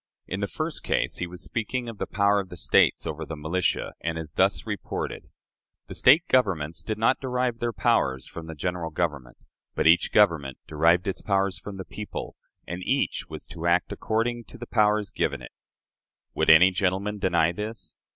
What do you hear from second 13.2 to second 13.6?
was